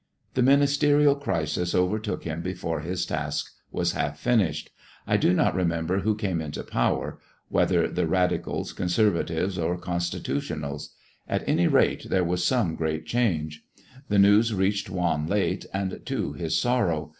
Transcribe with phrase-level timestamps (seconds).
[0.33, 4.71] The ministerial crisis overtook him before his task was half finished.
[5.05, 10.95] I do not remember who came into power, whether the Radicals, Conservatives, or Constitutionals;
[11.29, 13.63] at any rate, there was some great change.
[14.09, 17.09] The news reached Juan late, and to his sorrow.